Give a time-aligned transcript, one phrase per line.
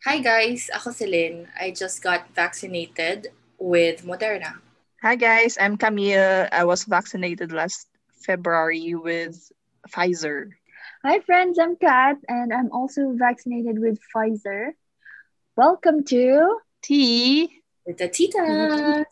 [0.00, 1.44] Hi guys, ako si Lynn.
[1.60, 4.56] I just got vaccinated with Moderna.
[5.04, 6.48] Hi guys, I'm Camille.
[6.48, 7.84] I was vaccinated last
[8.24, 9.36] February with
[9.92, 10.56] Pfizer.
[11.04, 14.72] Hi friends, I'm Kat and I'm also vaccinated with Pfizer.
[15.60, 16.48] Welcome to
[16.80, 19.04] Tea with the Titas.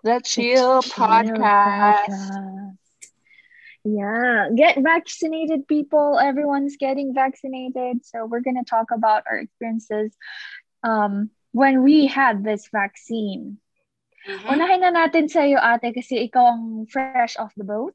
[0.00, 2.80] The Chill Podcast.
[3.86, 6.18] Yeah, get vaccinated, people.
[6.18, 8.02] Everyone's getting vaccinated.
[8.02, 10.10] So we're gonna talk about our experiences
[10.82, 13.58] um, when we had this vaccine.
[14.26, 14.48] Mm-hmm.
[14.50, 17.94] Unahin na natin sa iyo, ate, kasi ikaw ang fresh off the boat.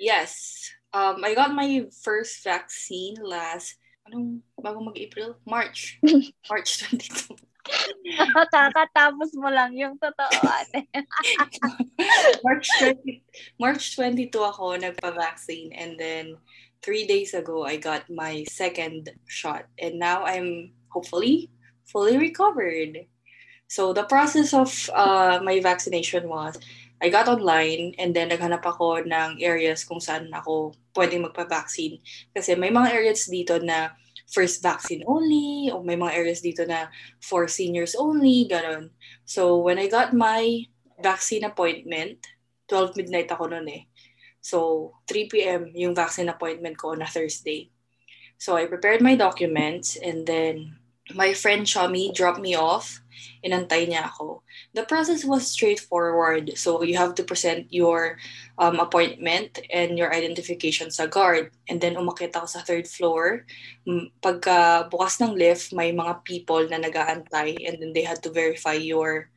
[0.00, 0.72] Yes.
[0.96, 3.76] Um, I got my first vaccine last,
[4.08, 5.36] anong, bago mag-April?
[5.44, 6.00] March.
[6.48, 7.36] March 22.
[8.34, 10.82] Kakatapos mo lang yung totoo, ate.
[12.46, 13.22] March 20,
[13.58, 16.34] March 22 ako nagpa-vaccine and then
[16.82, 19.70] three days ago, I got my second shot.
[19.78, 21.48] And now I'm hopefully
[21.86, 23.06] fully recovered.
[23.70, 26.58] So the process of uh, my vaccination was,
[27.02, 31.98] I got online and then naghanap ako ng areas kung saan ako pwedeng magpa-vaccine.
[32.34, 33.94] Kasi may mga areas dito na
[34.30, 36.90] first vaccine only, o may mga areas dito na
[37.22, 38.90] for seniors only, ganun.
[39.24, 40.66] So, when I got my
[41.00, 42.22] vaccine appointment,
[42.68, 43.82] 12 midnight ako noon eh.
[44.42, 45.62] So, 3 p.m.
[45.74, 47.70] yung vaccine appointment ko on a Thursday.
[48.38, 53.02] So, I prepared my documents and then my friend Shami dropped me off.
[53.42, 54.42] Inantay niya ako.
[54.74, 56.54] The process was straightforward.
[56.54, 58.18] So, you have to present your
[58.58, 61.50] um, appointment and your identification sa guard.
[61.66, 63.42] And then umakit ako sa third floor.
[64.22, 68.78] Pagka bukas ng lift, may mga people na nag-aantay and then they had to verify
[68.78, 69.30] your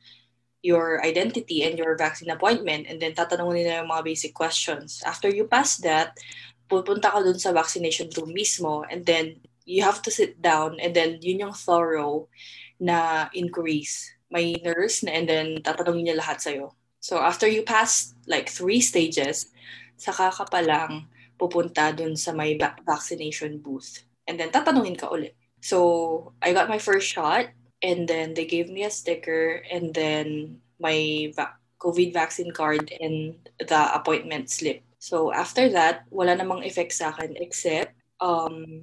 [0.66, 4.98] your identity and your vaccine appointment and then tatanungin nila yung mga basic questions.
[5.06, 6.18] After you pass that,
[6.66, 10.94] pupunta ka dun sa vaccination room mismo and then you have to sit down and
[10.94, 12.30] then yun yung thorough
[12.78, 14.14] na inquiries.
[14.30, 16.72] May nurse na and then tatanungin niya lahat sa'yo.
[17.02, 19.50] So after you pass like three stages,
[19.98, 24.06] saka ka pa lang pupunta dun sa may vaccination booth.
[24.26, 25.34] And then tatanungin ka ulit.
[25.60, 27.50] So I got my first shot
[27.82, 33.36] and then they gave me a sticker and then my va- COVID vaccine card and
[33.58, 34.82] the appointment slip.
[34.98, 38.82] So after that, wala namang effect sa akin except um,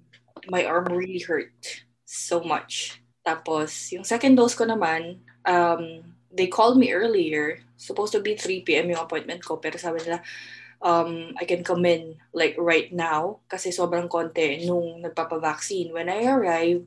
[0.50, 1.54] my arm really hurt
[2.04, 3.02] so much.
[3.24, 7.64] Tapos, yung second dose ko naman, um, they called me earlier.
[7.80, 8.92] Supposed to be 3 p.m.
[8.92, 9.58] yung appointment ko.
[9.58, 10.20] Pero sabi nila,
[10.84, 15.96] um, I can come in like right now kasi sobrang konti nung nagpapavaccine.
[15.96, 16.86] When I arrived,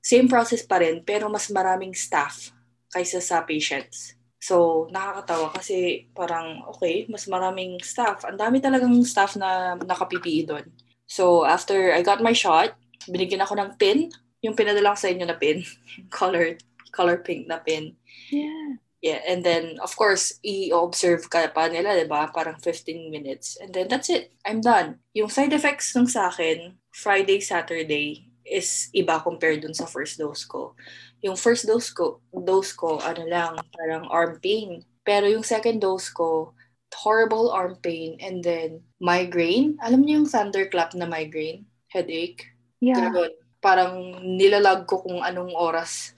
[0.00, 2.54] same process pa rin pero mas maraming staff
[2.94, 4.16] kaysa sa patients.
[4.40, 8.22] So, nakakatawa kasi parang, okay, mas maraming staff.
[8.22, 10.66] Ang dami talagang staff na naka-PPE doon.
[11.10, 14.10] So, after I got my shot, binigyan ako ng pin.
[14.44, 15.62] Yung pinadala ko sa inyo na pin.
[16.18, 16.58] color,
[16.92, 17.96] color pink na pin.
[18.30, 18.80] Yeah.
[19.04, 22.26] Yeah, and then, of course, i-observe ka pa nila, di ba?
[22.32, 23.54] Parang 15 minutes.
[23.60, 24.34] And then, that's it.
[24.42, 24.98] I'm done.
[25.14, 30.42] Yung side effects ng sa akin, Friday, Saturday, is iba compared dun sa first dose
[30.42, 30.74] ko.
[31.22, 34.82] Yung first dose ko, dose ko, ano lang, parang arm pain.
[35.06, 36.56] Pero yung second dose ko,
[36.96, 39.76] horrible arm pain and then migraine.
[39.84, 41.68] Alam niyo yung thunderclap na migraine?
[41.92, 42.55] Headache?
[42.80, 43.10] Yeah.
[43.10, 43.32] Ganun.
[43.60, 46.12] Parang nilalag ko kung anong oras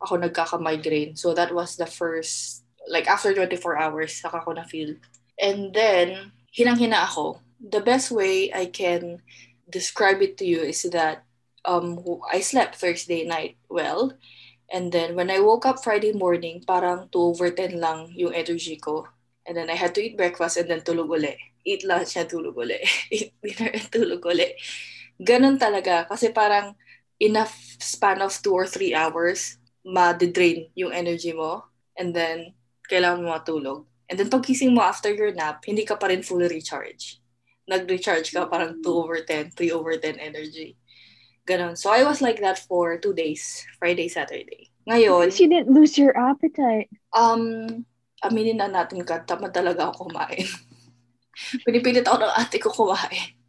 [0.00, 1.14] ako nagkaka-migraine.
[1.14, 4.96] So that was the first, like after 24 hours, saka ko na-feel.
[5.36, 7.40] And then, hinang-hina ako.
[7.60, 9.20] The best way I can
[9.68, 11.22] describe it to you is that
[11.64, 12.00] um,
[12.32, 14.16] I slept Thursday night well.
[14.72, 18.76] And then when I woke up Friday morning, parang 2 over 10 lang yung energy
[18.76, 19.06] ko.
[19.44, 21.36] And then I had to eat breakfast and then tulog uli.
[21.66, 22.80] Eat lunch and tulog uli.
[23.12, 24.54] eat dinner and tulog uli.
[25.20, 26.08] Ganon talaga.
[26.08, 26.72] Kasi parang
[27.20, 31.64] enough span of 2 or 3 hours, ma-drain yung energy mo
[31.96, 32.56] and then
[32.88, 33.84] kailangan mo matulog.
[34.08, 37.22] And then pagkising mo after your nap, hindi ka pa rin fully recharged.
[37.70, 40.74] Nag-recharge ka parang 2 over 10, 3 over 10 energy.
[41.46, 41.78] Ganon.
[41.78, 44.72] So I was like that for two days, Friday, Saturday.
[44.88, 45.30] Ngayon...
[45.38, 46.90] you didn't lose your appetite.
[47.14, 47.86] Um,
[48.24, 50.48] aminin na natin ka, tamad talaga ako kumain.
[51.66, 53.39] Pinipilit ako ng ate ko kumain.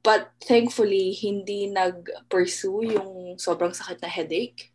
[0.00, 4.72] But thankfully, hindi nag-pursue yung sobrang sakit na headache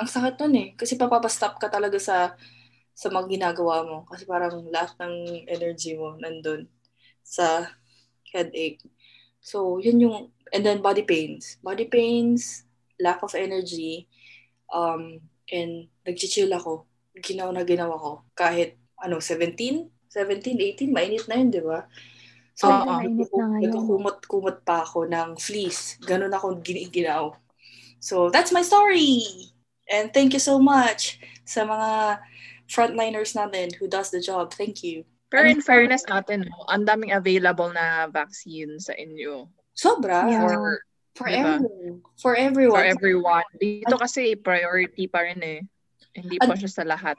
[0.00, 0.68] ang sakit nun eh.
[0.78, 2.32] Kasi papapastop ka talaga sa
[2.94, 3.98] sa mga ginagawa mo.
[4.08, 6.68] Kasi parang lahat ng energy mo nandun
[7.20, 7.68] sa
[8.32, 8.80] headache.
[9.40, 10.16] So, yun yung,
[10.52, 11.56] and then body pains.
[11.64, 12.64] Body pains,
[13.00, 14.08] lack of energy,
[14.72, 16.84] um, and nag-chill ako.
[17.16, 18.12] Ginawa na ginawa ko.
[18.36, 19.88] Kahit, ano, 17?
[20.12, 21.88] 17, 18, mainit na yun, di ba?
[22.60, 25.96] So, oh, nagkukumot kumot pa ako ng fleece.
[26.04, 27.32] Ganun ako ginaw
[28.04, 29.24] So that's my story.
[29.88, 32.20] And thank you so much sa mga
[32.68, 34.52] frontliners natin who does the job.
[34.52, 35.08] Thank you.
[35.32, 39.48] Pero in fairness natin, no, ang daming available na vaccine sa inyo.
[39.72, 40.28] Sobra.
[40.28, 40.44] Yeah.
[40.44, 40.84] For,
[41.16, 41.58] For Diba?
[41.58, 41.96] everyone.
[42.16, 42.76] For everyone.
[42.76, 43.48] for everyone.
[43.58, 45.60] Dito kasi priority pa rin eh.
[46.14, 47.18] Hindi pa siya sa lahat.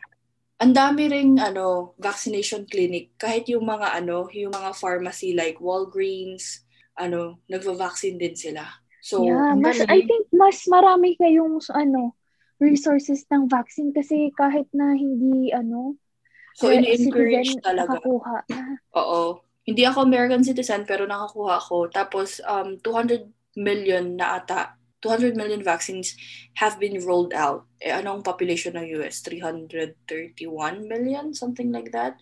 [0.62, 3.18] Ang dami ring ano, vaccination clinic.
[3.18, 6.62] Kahit yung mga ano, yung mga pharmacy like Walgreens,
[6.94, 8.62] ano, nagva-vaccine din sila.
[9.02, 9.82] So, yeah, mas.
[9.90, 12.14] I think mas marami kayong ano,
[12.62, 15.98] resources ng vaccine kasi kahit na hindi ano,
[16.54, 17.98] so ini-encourage citizen, talaga.
[17.98, 18.62] nakakuha na.
[19.02, 19.42] Oo.
[19.66, 21.90] Hindi ako American citizen pero nakakuha ako.
[21.90, 23.26] Tapos um 200
[23.58, 26.14] million na ata 200 million vaccines
[26.62, 27.66] have been rolled out.
[27.82, 29.26] Eh, anong population ng US?
[29.26, 31.34] 331 million?
[31.34, 32.22] Something like that.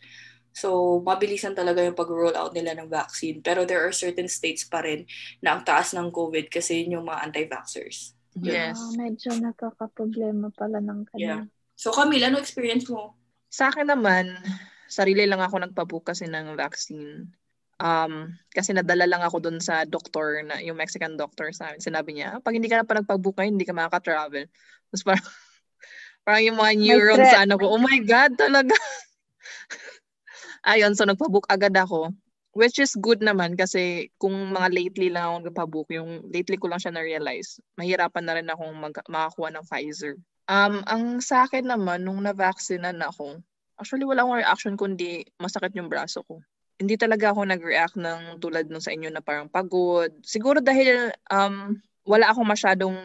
[0.55, 3.39] So, mabilisan talaga yung pag-roll out nila ng vaccine.
[3.39, 5.05] Pero there are certain states pa rin
[5.43, 8.17] na ang taas ng COVID kasi yun yung mga anti-vaxxers.
[8.39, 8.79] Yes.
[8.79, 11.45] Ah, medyo nakakaproblema pala ng Yeah.
[11.45, 11.51] kanya.
[11.79, 13.15] So, Camille, ano experience mo?
[13.49, 14.35] Sa akin naman,
[14.89, 17.31] sarili lang ako nagpabook kasi ng vaccine.
[17.79, 21.79] Um, kasi nadala lang ako dun sa doktor, na, yung Mexican doctor sa amin.
[21.79, 24.51] Sinabi niya, "Ah, pag hindi ka na pa nagpabook ngayon, hindi ka makaka-travel.
[24.91, 25.23] Tapos parang,
[26.27, 28.75] parang yung mga neurons sa ano ko, oh my God, talaga.
[30.71, 32.11] Ayun, so nagpabook agad ako.
[32.51, 36.81] Which is good naman kasi kung mga lately lang ako nagpabook, yung lately ko lang
[36.81, 40.19] siya na-realize, mahirapan na rin akong mag- makakuha ng Pfizer.
[40.49, 43.39] Um, ang sa akin naman, nung na-vaccinan ako,
[43.77, 46.41] actually wala akong reaction kundi masakit yung braso ko.
[46.79, 50.09] Hindi talaga ako nag-react ng tulad nung sa inyo na parang pagod.
[50.23, 51.75] Siguro dahil um,
[52.07, 52.95] wala akong masyadong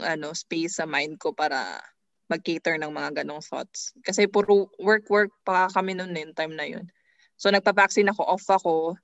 [0.00, 1.82] ano, space sa mind ko para
[2.30, 3.94] mag-cater ng mga ganong thoughts.
[4.02, 6.86] Kasi puro work-work pa kami noon din, time na yun.
[7.34, 8.94] So nagpa-vaccine ako, off ako,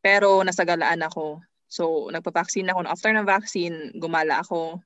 [0.00, 1.42] pero nasa galaan ako.
[1.66, 2.86] So nagpa-vaccine ako.
[2.86, 4.80] After ng vaccine, gumala ako.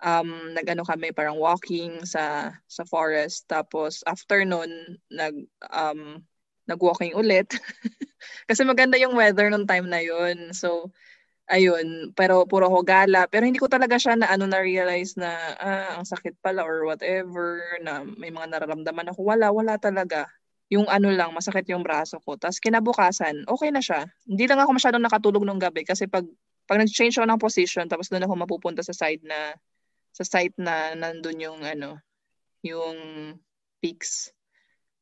[0.00, 3.44] Um, nag-ano kami, parang walking sa sa forest.
[3.46, 5.36] Tapos after nun, nag,
[5.68, 6.24] um,
[6.70, 7.50] nag-walking ulit.
[8.48, 10.54] Kasi maganda yung weather nung time na yun.
[10.54, 10.94] So,
[11.50, 13.26] ayun, pero puro ako gala.
[13.26, 17.58] Pero hindi ko talaga siya na ano na-realize na ah, ang sakit pala or whatever,
[17.82, 19.26] na may mga nararamdaman ako.
[19.26, 20.30] Wala, wala talaga.
[20.70, 22.38] Yung ano lang, masakit yung braso ko.
[22.38, 24.06] Tapos kinabukasan, okay na siya.
[24.22, 26.22] Hindi lang ako masyadong nakatulog nung gabi kasi pag
[26.70, 29.58] pag nag-change ako ng position tapos doon ako mapupunta sa side na
[30.14, 31.98] sa site na nandun yung ano,
[32.62, 32.94] yung
[33.82, 34.30] peaks.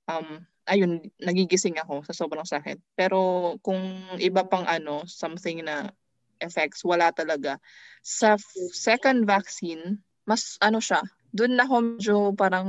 [0.09, 2.79] Um, ayun, nagigising ako sa sobrang sakit.
[2.95, 3.81] Pero kung
[4.21, 5.91] iba pang ano, something na
[6.39, 7.57] effects, wala talaga.
[8.05, 9.99] Sa f- second vaccine,
[10.29, 12.69] mas ano siya, doon na ako medyo parang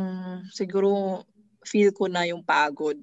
[0.50, 1.22] siguro
[1.68, 2.98] feel ko na yung pagod.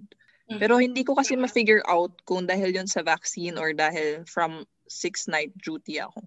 [0.49, 0.59] Mm.
[0.59, 5.29] Pero hindi ko kasi ma-figure out kung dahil yun sa vaccine or dahil from six
[5.29, 6.25] night duty ako.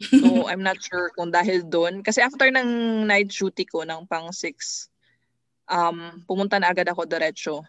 [0.00, 2.04] So, I'm not sure kung dahil doon.
[2.04, 4.88] Kasi after ng night duty ko, ng pang six,
[5.66, 7.64] um, pumunta na agad ako diretso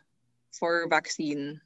[0.54, 1.60] for vaccine.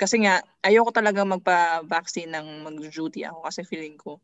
[0.00, 4.20] Kasi nga, ayoko talaga magpa-vaccine ng mag-duty ako kasi feeling ko,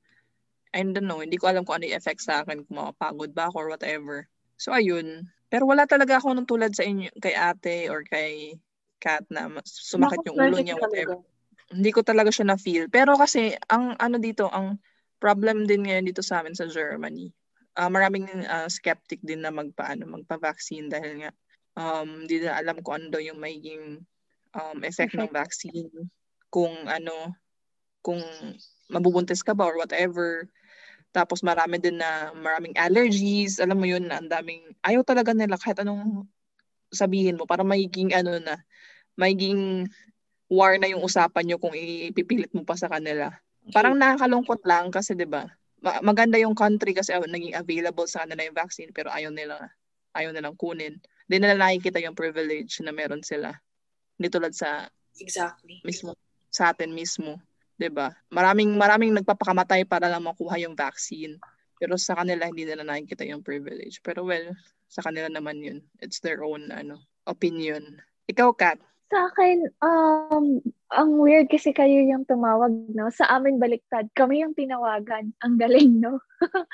[0.72, 3.48] I don't know, hindi ko alam kung ano yung effect sa akin, kung mapapagod ba
[3.48, 4.28] ako or whatever.
[4.56, 5.28] So, ayun.
[5.52, 8.56] Pero wala talaga ako nung tulad sa inyo, kay ate or kay
[8.96, 11.20] Kat na sumakit yung ulo niya, whatever.
[11.68, 12.88] Hindi ko talaga siya na-feel.
[12.88, 14.80] Pero kasi, ang ano dito, ang
[15.20, 17.28] problem din ngayon dito sa amin sa Germany,
[17.76, 21.30] ah, maraming ah, skeptic din na magpa, ano, magpa-vaccine dahil nga
[21.76, 24.02] um, hindi na alam kung ano daw yung magiging
[24.56, 25.36] um, effect ng Effect.
[25.36, 25.92] vaccine.
[26.50, 27.36] Kung ano,
[28.00, 28.20] kung
[28.88, 30.48] mabubuntis ka ba or whatever.
[31.12, 33.60] Tapos marami din na maraming allergies.
[33.60, 36.24] Alam mo yun, na ang daming, ayaw talaga nila kahit anong
[36.92, 38.60] sabihin mo para magiging ano na,
[39.18, 39.86] magiging
[40.46, 43.34] war na yung usapan nyo kung ipipilit mo pa sa kanila.
[43.74, 45.50] Parang nakakalungkot lang kasi 'di ba?
[45.86, 49.70] ma- maganda yung country kasi uh, naging available sa kanila yung vaccine pero ayaw nila
[50.16, 50.96] ayaw nilang kunin.
[51.26, 53.50] Hindi nila nakikita yung privilege na meron sila.
[54.16, 55.80] Hindi tulad sa Exactly.
[55.82, 56.14] mismo
[56.52, 57.36] sa atin mismo,
[57.76, 58.14] 'di ba?
[58.32, 61.36] Maraming maraming nagpapakamatay para lang makuha yung vaccine.
[61.76, 64.00] Pero sa kanila hindi nila nakikita yung privilege.
[64.00, 64.56] Pero well,
[64.88, 65.84] sa kanila naman 'yun.
[66.00, 68.00] It's their own ano, opinion.
[68.26, 70.58] Ikaw, Kat, Sa akin, um,
[70.90, 73.06] ang weird kasi kayo yung tumawag, no?
[73.14, 74.10] Sa amin baliktad.
[74.18, 75.30] Kami yung tinawagan.
[75.46, 76.18] Ang galing, no?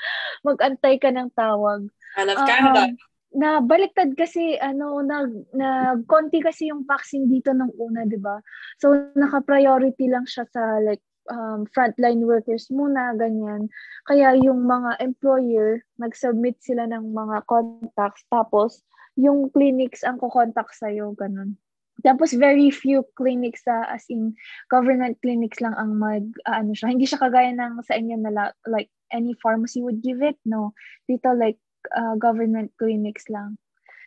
[0.47, 1.85] Mag-antay ka ng tawag.
[2.17, 2.89] I love Canada.
[3.33, 8.37] Na baliktad kasi ano nag na konti kasi yung vaccine dito nung una, 'di ba?
[8.77, 11.01] So naka-priority lang siya sa like
[11.33, 13.69] um, frontline workers muna ganyan.
[14.05, 18.85] Kaya yung mga employer nag-submit sila ng mga contacts tapos
[19.17, 21.57] yung clinics ang ko-contact sa ganun.
[22.03, 24.35] Tapos very few clinics sa as in
[24.67, 26.91] government clinics lang ang mag ah, ano siya.
[26.91, 30.35] Hindi siya kagaya ng sa inyo na la- like any pharmacy would give it.
[30.43, 30.75] No,
[31.07, 31.61] dito like
[31.91, 33.59] uh, government clinics lang.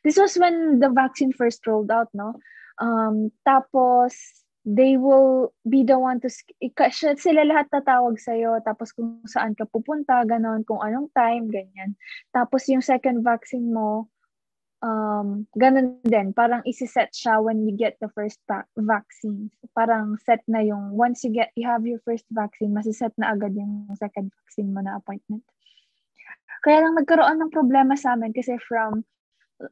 [0.04, 2.38] This was when the vaccine first rolled out, no?
[2.78, 4.14] Um, tapos,
[4.66, 10.26] they will be the one to, sila lahat tatawag sa'yo, tapos kung saan ka pupunta,
[10.26, 11.94] ganon, kung anong time, ganyan.
[12.34, 14.10] Tapos yung second vaccine mo,
[14.82, 19.54] um, ganun din, parang isi-set siya when you get the first va- vaccine.
[19.70, 23.54] Parang set na yung, once you get, you have your first vaccine, masiset na agad
[23.54, 25.46] yung second vaccine mo na appointment.
[26.66, 29.06] Kaya lang nagkaroon ng problema sa amin kasi from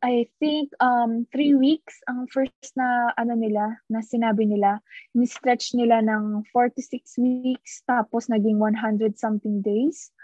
[0.00, 4.78] I think um three weeks ang first na ano nila na sinabi nila
[5.12, 10.14] ni-stretch nila ng 4 to 6 weeks tapos naging 100 something days.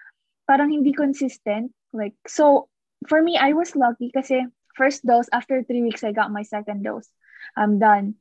[0.47, 2.71] Parang hindi consistent like so
[3.11, 4.47] for me I was lucky kasi
[4.79, 7.11] first dose after 3 weeks I got my second dose.
[7.59, 8.15] I'm done.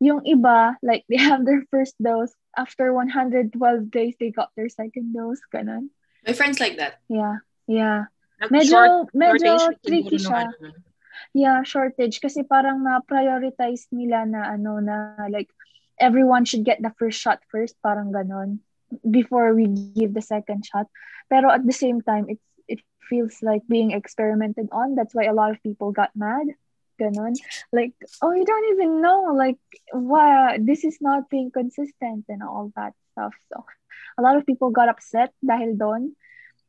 [0.00, 3.52] Yung iba like they have their first dose after 112
[3.92, 5.92] days they got their second dose ganun.
[6.24, 6.98] My friends like that.
[7.06, 8.10] Yeah yeah
[8.50, 9.54] Medyo, short, medyo
[9.86, 10.50] tricky siya.
[10.50, 10.74] Ano.
[11.30, 12.18] Yeah, shortage.
[12.18, 15.46] Kasi parang na-prioritize nila na ano na like
[16.00, 18.58] everyone should get the first shot first, parang ganon,
[19.06, 20.90] before we give the second shot.
[21.30, 24.98] Pero at the same time, it's it feels like being experimented on.
[24.98, 26.50] That's why a lot of people got mad.
[26.98, 27.38] Ganon.
[27.70, 29.58] Like, oh, you don't even know, like,
[29.94, 33.32] why this is not being consistent and all that stuff.
[33.48, 33.64] So,
[34.18, 36.14] a lot of people got upset dahil doon.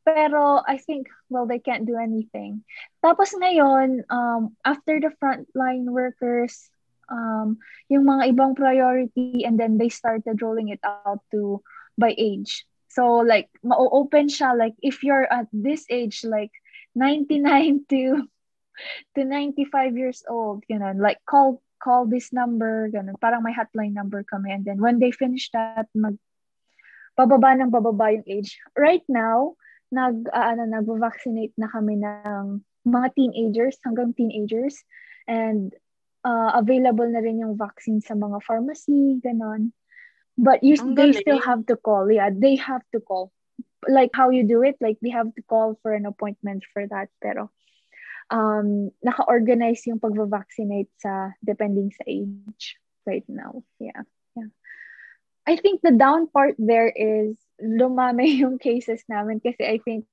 [0.04, 2.64] Pero I think, well, they can't do anything.
[3.00, 6.68] Tapos ngayon, um, after the frontline workers,
[7.08, 11.64] um, yung mga ibang priority, and then they started rolling it out to
[11.96, 12.68] by age.
[12.92, 16.52] So like, ma-open siya, like if you're at this age, like
[16.96, 18.28] 99 to
[19.16, 23.20] to 95 years old, you know, like call call this number, ganun.
[23.20, 24.56] Parang may hotline number kami.
[24.56, 26.16] And then when they finish that, mag
[27.20, 28.58] bababa ng bababa yung age.
[28.78, 29.60] Right now,
[29.94, 34.82] nag uh, ano nagvo-vaccinate na kami ng mga teenagers hanggang teenagers.
[35.30, 35.72] And
[36.26, 39.72] uh, available na rin yung vaccine sa mga pharmacy ganon.
[40.34, 41.22] But you Ang they galing.
[41.22, 42.10] still have to call.
[42.10, 43.30] Yeah they have to call.
[43.86, 47.14] Like how you do it like they have to call for an appointment for that.
[47.22, 47.54] Pero
[48.34, 53.62] um naka-organize yung pagva-vaccinate sa depending sa age right now.
[53.78, 54.23] Yeah yeah
[55.48, 60.06] I think the down part there is lumami yung cases namin kasi I think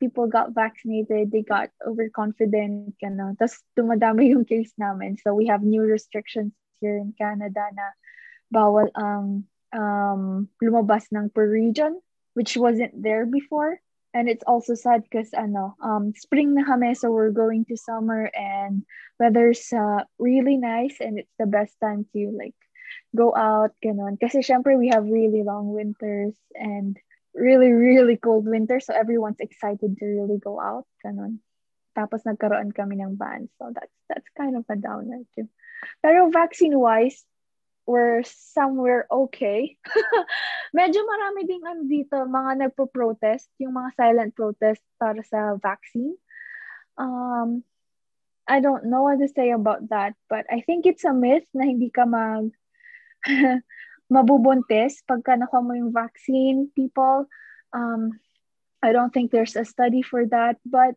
[0.00, 3.34] people got vaccinated, they got overconfident, know.
[3.40, 5.16] Tapos dumadami yung case namin.
[5.18, 7.86] So we have new restrictions here in Canada na
[8.52, 11.98] bawal ang um, lumabas ng per region,
[12.34, 13.80] which wasn't there before.
[14.14, 18.30] And it's also sad because ano, um, spring na kami, so we're going to summer
[18.30, 18.86] and
[19.18, 22.54] weather's uh, really nice and it's the best time to like
[23.14, 24.18] go out, ganun.
[24.18, 26.98] Kasi syempre, we have really long winters and
[27.34, 28.82] really, really cold winter.
[28.82, 31.38] So everyone's excited to really go out, ganun.
[31.94, 33.46] Tapos nagkaroon kami ng ban.
[33.58, 35.46] So that's that's kind of a downer too.
[36.02, 37.22] Pero vaccine-wise,
[37.86, 39.78] we're somewhere okay.
[40.78, 46.18] Medyo marami ding ano dito, mga nagpo-protest, yung mga silent protest para sa vaccine.
[46.98, 47.62] Um,
[48.50, 51.64] I don't know what to say about that, but I think it's a myth na
[51.64, 52.50] hindi ka mag
[54.12, 57.26] mabubuntis pagka nakuha mo yung vaccine, people.
[57.72, 58.20] Um,
[58.84, 60.94] I don't think there's a study for that, but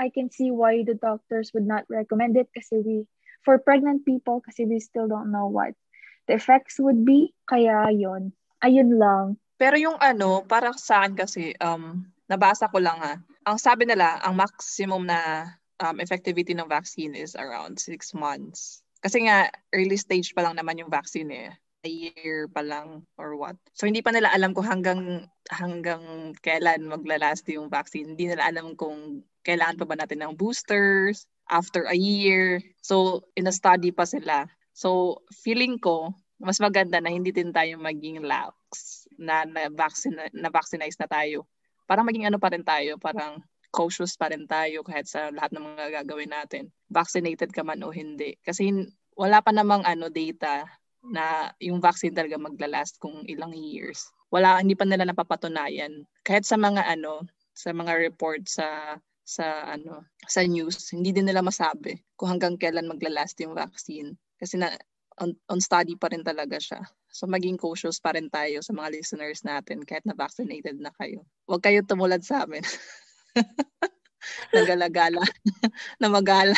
[0.00, 2.96] I can see why the doctors would not recommend it kasi we,
[3.44, 5.76] for pregnant people, kasi we still don't know what
[6.24, 7.36] the effects would be.
[7.44, 8.32] Kaya yon
[8.64, 9.36] ayun lang.
[9.60, 14.16] Pero yung ano, para sa akin kasi, um, nabasa ko lang ha, ang sabi nila,
[14.24, 15.52] ang maximum na
[15.84, 18.80] um, effectivity ng vaccine is around six months.
[19.00, 21.50] Kasi nga, early stage pa lang naman yung vaccine eh.
[21.80, 23.56] A year pa lang or what.
[23.72, 28.12] So hindi pa nila alam kung hanggang hanggang kailan maglalast yung vaccine.
[28.12, 32.60] Hindi nila alam kung kailangan pa ba natin ng boosters after a year.
[32.84, 34.44] So in a study pa sila.
[34.76, 40.28] So feeling ko mas maganda na hindi din tayo maging lax na na vaccine na
[40.32, 41.44] na tayo.
[41.84, 45.64] Para maging ano pa rin tayo, parang cautious pa rin tayo kahit sa lahat ng
[45.64, 46.70] mga gagawin natin.
[46.90, 48.36] Vaccinated ka man o hindi.
[48.42, 48.70] Kasi
[49.14, 50.66] wala pa namang ano data
[51.00, 54.10] na yung vaccine talaga maglalast kung ilang years.
[54.30, 56.04] Wala, hindi pa nila napapatunayan.
[56.22, 57.24] Kahit sa mga ano,
[57.56, 62.90] sa mga report sa sa ano, sa news, hindi din nila masabi kung hanggang kailan
[62.90, 64.18] maglalast yung vaccine.
[64.38, 64.74] Kasi na
[65.20, 66.80] on, on study pa rin talaga siya.
[67.12, 71.22] So maging cautious pa rin tayo sa mga listeners natin kahit na vaccinated na kayo.
[71.46, 72.64] Huwag kayo tumulad sa amin.
[74.54, 75.22] Nagalagala.
[76.00, 76.56] na magala.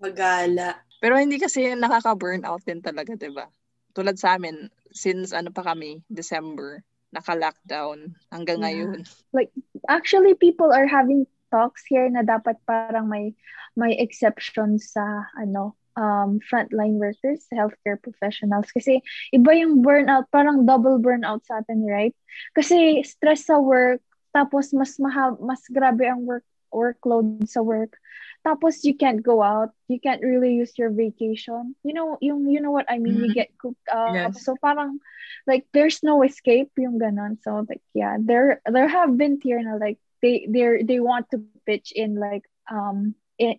[0.00, 0.80] magala.
[0.98, 3.46] Pero hindi kasi nakaka-burnout din talaga, 'di ba?
[3.94, 6.82] Tulad sa amin, since ano pa kami, December,
[7.14, 8.64] naka-lockdown hanggang yeah.
[8.66, 8.98] ngayon.
[9.34, 9.50] Like
[9.88, 13.32] Actually, people are having talks here na dapat parang may
[13.72, 19.00] may exception sa ano um frontline workers, healthcare professionals kasi
[19.32, 22.14] iba yung burnout, parang double burnout sa atin, right?
[22.54, 24.04] Kasi stress sa work,
[24.34, 26.44] tapos mas maha, mas grabe ang work
[26.74, 27.80] workload sa work.
[28.28, 31.74] Tapos you can't go out, you can't really use your vacation.
[31.82, 33.34] You know, yung you know what I mean, you Mhm.
[33.34, 34.14] get cooked up.
[34.14, 34.42] Yes.
[34.42, 34.98] So parang
[35.46, 37.38] like there's no escape yung ganon.
[37.42, 41.40] So like yeah, there there have been here na like they they they want to
[41.66, 43.14] pitch in like um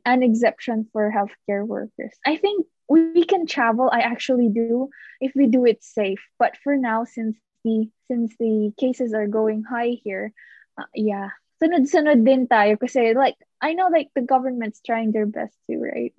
[0.06, 2.14] an exception for healthcare workers.
[2.26, 3.90] I think we, we can travel.
[3.92, 6.22] I actually do if we do it safe.
[6.38, 10.34] But for now, since the since the cases are going high here,
[10.80, 15.60] uh, yeah, sunod-sunod din tayo kasi like I know like the government's trying their best
[15.68, 16.16] to right.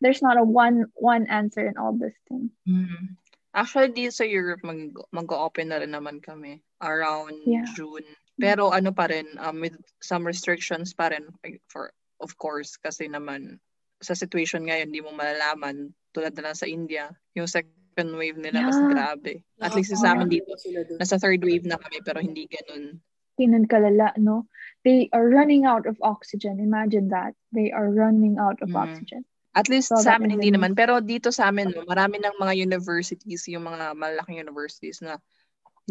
[0.00, 2.54] There's not a one one answer in all this thing.
[2.64, 3.18] Mm.
[3.50, 7.66] Actually, dito sa Europe, mag, mag-open na rin naman kami around Yeah.
[7.74, 8.06] June.
[8.38, 11.26] Pero ano pa rin, um, with some restrictions pa rin,
[11.68, 11.90] for,
[12.22, 13.58] of course, kasi naman,
[14.00, 18.64] sa situation ngayon, hindi mo malalaman, tulad na lang sa India, yung second wave nila,
[18.64, 18.88] mas Yeah.
[18.88, 19.32] grabe.
[19.60, 20.54] At least sa amin dito,
[20.96, 23.02] nasa third wave na kami, pero hindi ganun.
[23.40, 24.44] Tinan kalala, no?
[24.84, 26.60] They are running out of oxygen.
[26.60, 27.32] Imagine that.
[27.56, 28.76] They are running out of Mhm.
[28.76, 29.24] oxygen.
[29.56, 30.76] At least So, sa amin hindi naman.
[30.76, 35.16] Pero dito sa amin, no, marami ng mga universities, yung mga malaking universities na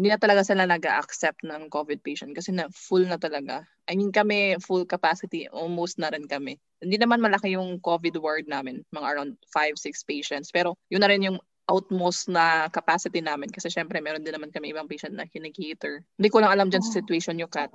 [0.00, 3.68] hindi na talaga sila nag-accept ng COVID patient kasi na full na talaga.
[3.90, 6.56] I mean kami, full capacity, almost na rin kami.
[6.80, 10.48] Hindi naman malaki yung COVID ward namin, mga around 5-6 patients.
[10.54, 11.36] Pero yun na rin yung
[11.70, 16.02] outmost na capacity namin kasi syempre meron din naman kami ibang patient na kinikiter.
[16.18, 16.98] Hindi ko lang alam dyan sa Oh.
[16.98, 17.70] situation yung cat.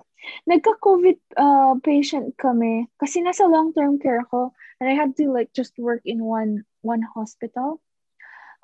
[0.45, 4.51] Nagka-COVID uh, patient kami kasi nasa long-term care ako
[4.83, 7.79] and I had to like just work in one one hospital.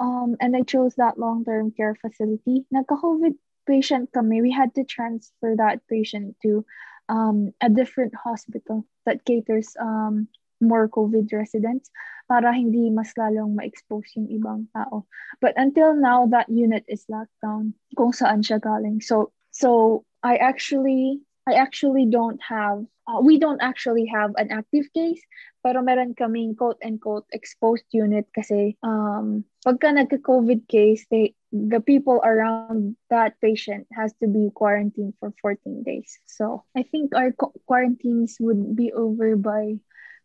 [0.02, 2.66] Um, and I chose that long-term care facility.
[2.74, 3.38] Nagka-COVID
[3.70, 4.42] patient kami.
[4.42, 6.66] We had to transfer that patient to
[7.06, 10.28] um, a different hospital that caters um,
[10.62, 11.90] more COVID residents
[12.30, 15.04] para hindi mas lalong ma-expose yung ibang tao.
[15.44, 19.04] But until now, that unit is locked down kung saan siya galing.
[19.04, 24.86] So, so I actually I actually don't have, uh, we don't actually have an active
[24.94, 25.22] case,
[25.66, 32.96] pero meron kaming quote-unquote exposed unit kasi um, pagka nagka-COVID case, they, the people around
[33.10, 36.20] that patient has to be quarantined for 14 days.
[36.30, 39.82] So I think our qu- quarantines would be over by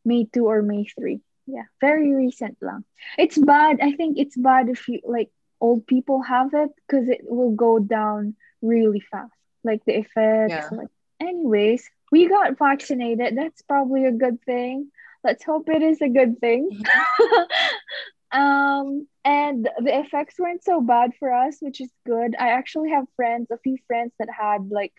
[0.06, 1.20] May 2 or May 3.
[1.46, 2.84] Yeah, very recent lang.
[3.18, 3.78] It's bad.
[3.82, 7.78] I think it's bad if you, like, old people have it because it will go
[7.78, 9.32] down really fast.
[9.64, 10.78] Like the effects, Yeah.
[10.78, 10.88] like
[11.20, 13.36] anyways, we got vaccinated.
[13.36, 14.90] That's probably a good thing.
[15.24, 16.70] Let's hope it is a good thing.
[18.32, 22.36] um, and the effects weren't so bad for us, which is good.
[22.38, 24.92] I actually have friends, a few friends that had like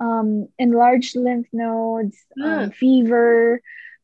[0.00, 3.60] um enlarged lymph nodes, um, fever,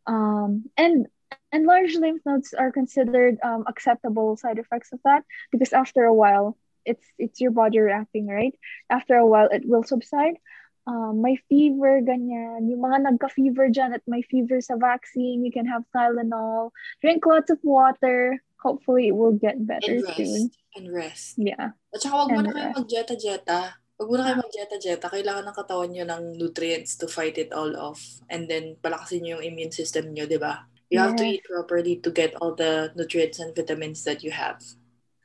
[0.07, 1.07] um, and
[1.53, 6.15] and large lymph nodes are considered um acceptable side effects of that because after a
[6.15, 8.55] while it's it's your body reacting right
[8.91, 10.39] after a while it will subside
[10.87, 12.71] um, may fever, ganyan.
[12.71, 16.71] Yung mga nagka-fever dyan at may fever sa vaccine, you can have Tylenol.
[17.03, 18.39] Drink lots of water.
[18.63, 20.43] Hopefully, it will get better And soon.
[20.47, 20.59] rest.
[20.79, 21.29] And rest.
[21.43, 21.75] Yeah.
[21.91, 23.83] At saka mo na kayo mag-jeta-jeta.
[23.97, 25.09] Wag mo na kayo mag-jeta-jeta.
[25.09, 28.01] Kailangan ng katawan nyo ng nutrients to fight it all off.
[28.29, 30.69] And then, palakasin nyo yung immune system nyo, di ba?
[30.93, 34.63] You have to eat properly to get all the nutrients and vitamins that you have.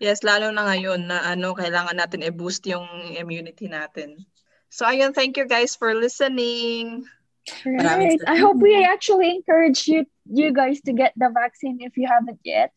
[0.01, 4.25] Yes, lalo na ngayon na ano, kailangan natin i-boost yung immunity natin.
[4.73, 7.05] So ayun, thank you guys for listening.
[7.61, 8.17] Right.
[8.25, 12.41] I hope we actually encourage you you guys to get the vaccine if you haven't
[12.41, 12.73] yet.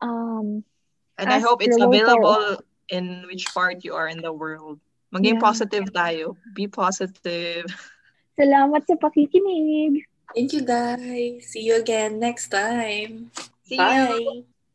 [0.00, 0.64] Um,
[1.18, 4.80] And I hope it's available in which part you are in the world.
[5.14, 5.46] Maging Yeah.
[5.46, 6.34] positive tayo.
[6.50, 7.70] Be positive.
[8.34, 10.02] salamat sa pakikinig.
[10.34, 11.46] Thank you guys.
[11.54, 13.30] See you again next time.
[13.62, 13.78] See you.
[13.78, 14.53] Bye.